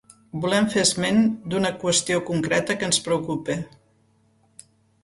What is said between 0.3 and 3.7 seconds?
Volem fer esment d’una qüestió concreta que ens preocupa.